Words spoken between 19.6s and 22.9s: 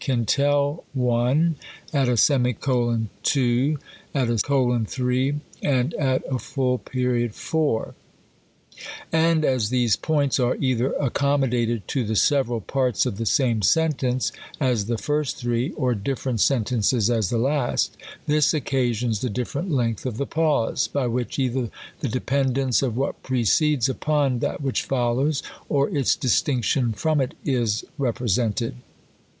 length of the pause, by which either the dependence